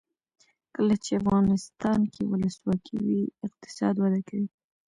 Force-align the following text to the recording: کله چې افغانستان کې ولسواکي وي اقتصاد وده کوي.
کله 0.75 0.95
چې 1.03 1.11
افغانستان 1.21 1.99
کې 2.13 2.21
ولسواکي 2.25 2.97
وي 3.05 3.21
اقتصاد 3.45 3.95
وده 3.99 4.21
کوي. 4.27 4.47